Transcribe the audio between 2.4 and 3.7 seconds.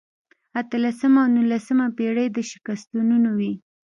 شکستونو وې.